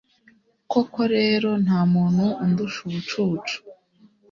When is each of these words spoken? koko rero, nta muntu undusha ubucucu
koko 0.71 0.99
rero, 1.15 1.49
nta 1.65 1.79
muntu 1.93 2.25
undusha 2.43 2.79
ubucucu 2.87 3.57